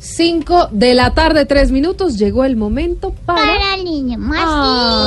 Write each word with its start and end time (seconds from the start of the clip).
5 0.00 0.68
de 0.70 0.94
la 0.94 1.12
tarde, 1.12 1.44
3 1.44 1.72
minutos, 1.72 2.18
llegó 2.18 2.44
el 2.44 2.54
momento 2.56 3.12
para... 3.26 3.42
Para 3.42 3.74
el 3.74 3.84
niño 3.84 4.16
más 4.18 4.44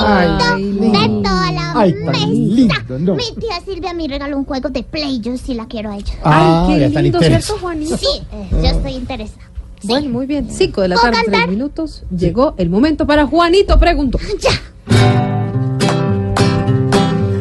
Ay, 0.06 0.28
lindo 0.62 0.82
lindo. 0.82 1.00
de 1.00 1.08
toda 1.24 1.52
la 1.54 1.72
Ay, 1.80 1.94
mesa. 1.94 2.26
lindo, 2.28 3.00
no. 3.00 3.16
Mi 3.16 3.24
tía 3.40 3.62
Silvia 3.66 3.94
me 3.94 4.08
regaló 4.10 4.38
un 4.38 4.44
juego 4.46 4.68
de 4.70 4.84
Play, 4.84 5.22
yo 5.22 5.38
sí 5.38 5.54
la 5.54 5.66
quiero 5.68 5.92
a 5.92 5.96
ella. 5.98 6.14
Ah, 6.26 6.68
Ay, 6.70 6.92
qué 6.92 7.02
lindo. 7.02 7.20
¿cierto, 7.20 7.58
Juanito? 7.62 7.98
Sí, 7.98 8.06
eh, 8.34 8.48
yo 8.52 8.58
estoy 8.66 8.92
interesada. 8.96 9.50
Sí. 9.80 9.88
Bueno, 9.88 10.10
muy 10.10 10.26
bien. 10.28 10.48
5 10.52 10.82
de 10.82 10.88
la 10.90 10.96
¿Puedo 10.96 11.06
tarde, 11.12 11.24
3 11.26 11.32
cantar? 11.32 11.50
minutos, 11.50 12.04
llegó 12.16 12.54
el 12.58 12.70
momento 12.70 13.08
para 13.08 13.26
Juanito 13.26 13.80
Pregunto. 13.80 14.20
Ya. 14.42 14.52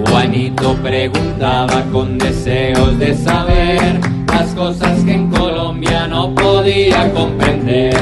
Juanito 0.08 0.74
preguntaba 0.82 1.82
con 1.92 2.16
deseos 2.18 2.98
de 2.98 3.14
saber 3.16 4.00
las 4.40 4.54
cosas 4.54 5.04
que 5.04 5.12
en 5.12 5.28
Colombia 5.28 6.06
no 6.06 6.34
podía 6.34 7.12
comprender. 7.12 7.94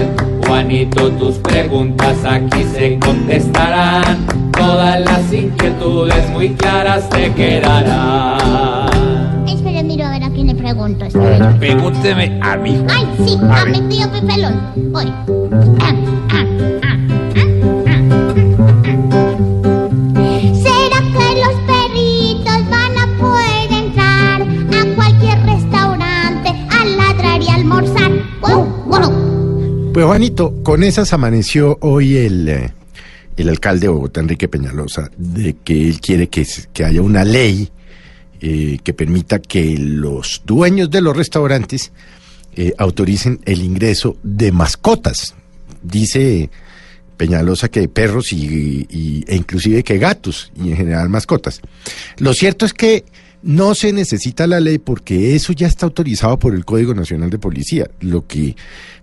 Juanito, 0.47 1.11
tus 1.13 1.37
preguntas 1.39 2.17
aquí 2.25 2.63
se 2.63 2.97
contestarán. 3.01 4.25
Todas 4.53 5.01
las 5.01 5.33
inquietudes 5.33 6.31
muy 6.31 6.51
claras 6.51 7.09
te 7.09 7.33
quedarán. 7.33 8.89
Espere, 9.49 9.83
miro 9.83 10.07
a 10.07 10.11
ver 10.11 10.23
a 10.23 10.31
quién 10.31 10.47
le 10.47 10.55
pregunto. 10.55 11.07
espere. 11.07 11.45
Pregúnteme 11.59 12.39
a 12.41 12.57
mí. 12.57 12.85
Ay, 12.89 13.05
sí, 13.27 13.37
a 13.43 13.65
mi 13.65 13.81
tío 13.89 14.09
Pipelón. 14.13 14.61
Voy. 14.93 15.13
Ah, 15.81 15.93
ah, 16.31 16.45
ah, 16.45 16.45
ah, 16.85 16.97
Pues 29.99 30.07
Juanito, 30.07 30.55
con 30.63 30.85
esas 30.85 31.13
amaneció 31.13 31.77
hoy 31.81 32.19
el, 32.19 32.49
eh, 32.49 32.73
el 33.37 33.49
alcalde 33.49 33.81
de 33.81 33.89
Bogotá, 33.89 34.21
Enrique 34.21 34.47
Peñalosa, 34.47 35.11
de 35.17 35.57
que 35.57 35.89
él 35.89 36.01
quiere 36.01 36.29
que, 36.29 36.47
que 36.73 36.85
haya 36.85 37.03
una 37.03 37.25
ley 37.25 37.69
eh, 38.41 38.79
que 38.85 38.95
permita 38.95 39.41
que 39.41 39.77
los 39.77 40.43
dueños 40.47 40.89
de 40.89 41.01
los 41.01 41.17
restaurantes 41.17 41.91
eh, 42.55 42.75
autoricen 42.79 43.41
el 43.45 43.61
ingreso 43.61 44.17
de 44.23 44.53
mascotas. 44.53 45.35
Dice 45.83 46.49
Peñalosa 47.19 47.69
que 47.69 47.87
perros 47.89 48.33
y, 48.33 48.87
e 49.27 49.37
inclusive 49.37 49.83
que 49.83 49.99
gatos 49.99 50.51
y 50.57 50.71
en 50.71 50.77
general 50.77 51.11
mascotas. 51.11 51.61
Lo 52.17 52.33
cierto 52.33 52.65
es 52.65 52.73
que 52.73 53.05
no 53.43 53.75
se 53.75 53.93
necesita 53.93 54.47
la 54.47 54.61
ley 54.61 54.79
porque 54.79 55.35
eso 55.35 55.53
ya 55.53 55.67
está 55.67 55.87
autorizado 55.87 56.39
por 56.39 56.55
el 56.55 56.65
Código 56.65 56.95
Nacional 56.95 57.31
de 57.31 57.39
Policía. 57.39 57.89
Lo 58.01 58.27
que, 58.27 58.57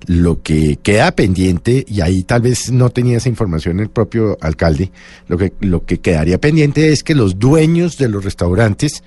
lo 0.07 0.41
que 0.41 0.77
queda 0.81 1.11
pendiente, 1.11 1.85
y 1.87 2.01
ahí 2.01 2.23
tal 2.23 2.41
vez 2.41 2.71
no 2.71 2.89
tenía 2.89 3.17
esa 3.17 3.29
información 3.29 3.79
el 3.79 3.89
propio 3.89 4.37
alcalde, 4.41 4.91
lo 5.27 5.37
que, 5.37 5.53
lo 5.59 5.85
que 5.85 5.99
quedaría 5.99 6.39
pendiente 6.39 6.91
es 6.91 7.03
que 7.03 7.15
los 7.15 7.37
dueños 7.37 7.97
de 7.97 8.09
los 8.09 8.23
restaurantes 8.23 9.03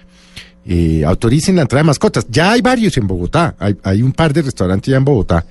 eh, 0.66 1.02
autoricen 1.04 1.56
la 1.56 1.62
entrada 1.62 1.82
de 1.82 1.86
mascotas. 1.86 2.26
Ya 2.28 2.52
hay 2.52 2.60
varios 2.60 2.96
en 2.98 3.06
Bogotá, 3.06 3.56
hay, 3.58 3.76
hay 3.82 4.02
un 4.02 4.12
par 4.12 4.32
de 4.32 4.42
restaurantes 4.42 4.90
ya 4.90 4.98
en 4.98 5.04
Bogotá, 5.04 5.44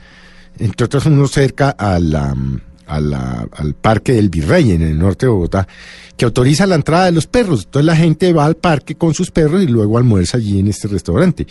entre 0.60 0.86
otros 0.86 1.06
uno 1.06 1.28
cerca 1.28 1.72
a 1.72 2.00
la, 2.00 2.34
mm, 2.36 2.62
al 2.88 3.76
Parque 3.80 4.14
del 4.14 4.30
Virrey 4.30 4.72
en 4.72 4.82
el 4.82 4.98
norte 4.98 5.26
de 5.26 5.32
Bogotá, 5.32 5.68
que 6.16 6.26
autoriza 6.26 6.66
la 6.66 6.76
entrada 6.76 7.06
de 7.06 7.12
los 7.12 7.28
perros. 7.28 7.66
Entonces 7.66 7.86
la 7.86 7.96
gente 7.96 8.34
va 8.34 8.46
al 8.46 8.56
parque 8.56 8.96
con 8.96 9.14
sus 9.14 9.32
perros 9.32 9.62
y 9.62 9.68
luego 9.68 9.98
almuerza 9.98 10.38
allí 10.38 10.60
en 10.60 10.68
este 10.68 10.88
restaurante. 10.88 11.48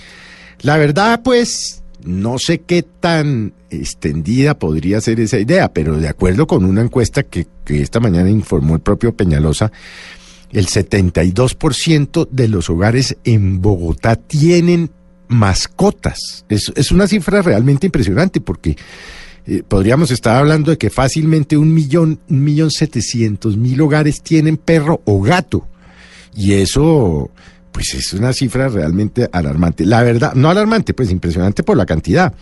La 0.62 0.76
verdad, 0.76 1.20
pues, 1.22 1.82
no 2.04 2.38
sé 2.38 2.60
qué 2.60 2.82
tan 2.82 3.52
extendida 3.70 4.58
podría 4.58 5.00
ser 5.00 5.20
esa 5.20 5.38
idea, 5.38 5.72
pero 5.72 5.98
de 5.98 6.08
acuerdo 6.08 6.46
con 6.46 6.64
una 6.64 6.82
encuesta 6.82 7.22
que, 7.22 7.46
que 7.64 7.82
esta 7.82 8.00
mañana 8.00 8.30
informó 8.30 8.74
el 8.74 8.80
propio 8.80 9.14
Peñalosa, 9.14 9.70
el 10.52 10.66
72% 10.66 12.28
de 12.30 12.48
los 12.48 12.70
hogares 12.70 13.16
en 13.24 13.60
Bogotá 13.60 14.16
tienen 14.16 14.90
mascotas. 15.28 16.44
Es, 16.48 16.72
es 16.76 16.92
una 16.92 17.06
cifra 17.06 17.42
realmente 17.42 17.86
impresionante 17.86 18.40
porque 18.40 18.76
eh, 19.46 19.62
podríamos 19.66 20.10
estar 20.10 20.36
hablando 20.36 20.72
de 20.72 20.78
que 20.78 20.90
fácilmente 20.90 21.56
un 21.56 21.72
millón, 21.72 22.18
un 22.28 22.42
millón 22.42 22.70
setecientos 22.70 23.56
mil 23.56 23.80
hogares 23.80 24.22
tienen 24.22 24.56
perro 24.56 25.00
o 25.04 25.22
gato. 25.22 25.66
Y 26.34 26.54
eso, 26.54 27.30
pues 27.70 27.94
es 27.94 28.12
una 28.12 28.32
cifra 28.32 28.68
realmente 28.68 29.28
alarmante. 29.32 29.86
La 29.86 30.02
verdad, 30.02 30.34
no 30.34 30.50
alarmante, 30.50 30.94
pues 30.94 31.10
impresionante 31.10 31.62
por 31.62 31.76
la 31.76 31.86
cantidad. 31.86 32.34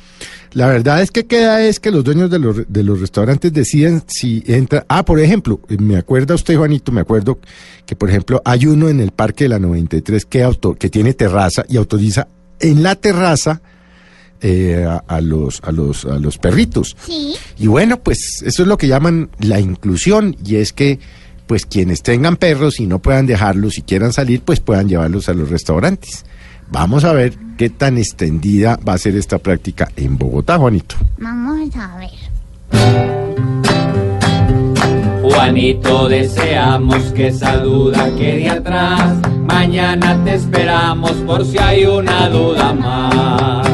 La 0.53 0.67
verdad 0.67 1.03
es 1.03 1.11
que 1.11 1.27
queda 1.27 1.63
es 1.63 1.79
que 1.79 1.91
los 1.91 2.05
dueños 2.05 2.31
de 2.31 2.39
los, 2.39 2.63
de 2.67 2.83
los 2.83 3.01
restaurantes 3.01 3.53
deciden 3.53 4.03
si 4.07 4.43
entra. 4.47 4.87
Ah, 4.89 5.05
por 5.05 5.21
ejemplo, 5.21 5.61
eh, 5.69 5.77
me 5.79 5.97
acuerda 5.97 6.35
usted, 6.35 6.57
Juanito, 6.57 6.91
me 6.91 7.03
acuerdo 7.03 7.39
que, 7.85 7.97
por 7.97 8.09
ejemplo, 8.09 8.41
hay 8.45 8.67
uno 8.67 8.89
en 8.89 9.01
el 9.01 9.11
Parque 9.11 9.45
de 9.45 9.51
la 9.51 9.59
93 9.59 10.25
que, 10.25 10.43
auto, 10.43 10.75
que 10.75 10.89
tiene 10.89 11.13
terraza 11.13 11.65
y 11.69 11.77
autoriza 11.77 12.29
en 12.61 12.83
la 12.83 12.95
terraza 12.95 13.61
eh, 14.47 14.85
a, 14.87 15.03
a 15.09 15.23
los, 15.23 15.63
a, 15.65 15.73
los, 15.73 16.05
a 16.05 16.19
los 16.19 16.37
perritos. 16.37 16.95
Sí. 17.07 17.35
Y 17.59 17.67
bueno, 17.67 17.99
pues 18.01 18.43
eso 18.45 18.63
es 18.63 18.69
lo 18.69 18.77
que 18.77 18.89
llaman 18.89 19.31
la 19.41 19.59
inclusión 19.59 20.37
y 20.45 20.57
es 20.57 20.75
que 20.75 20.99
pues 21.47 21.65
quienes 21.65 22.03
tengan 22.03 22.37
perros 22.37 22.79
y 22.79 22.87
no 22.87 22.99
puedan 22.99 23.25
dejarlos 23.25 23.79
y 23.79 23.83
quieran 23.83 24.13
salir, 24.13 24.43
pues 24.43 24.61
puedan 24.61 24.87
llevarlos 24.87 25.31
a 25.31 25.35
los 25.35 25.49
restaurantes. 25.49 26.27
Vamos 26.71 27.05
a 27.05 27.15
ver 27.15 27.33
qué 27.57 27.71
tan 27.71 27.97
extendida 27.97 28.79
va 28.87 28.93
a 28.93 28.99
ser 28.99 29.17
esta 29.17 29.39
práctica 29.39 29.91
en 29.97 30.19
Bogotá, 30.19 30.59
Juanito. 30.59 30.97
Vamos 31.17 31.75
a 31.77 31.97
ver. 31.97 32.11
Juanito, 35.23 36.09
deseamos 36.09 37.03
que 37.15 37.29
esa 37.29 37.57
duda 37.59 38.11
quede 38.15 38.51
atrás. 38.51 39.17
Mañana 39.47 40.23
te 40.23 40.35
esperamos 40.35 41.13
por 41.27 41.47
si 41.47 41.57
hay 41.57 41.87
una 41.87 42.29
duda 42.29 42.75
más. 42.75 43.74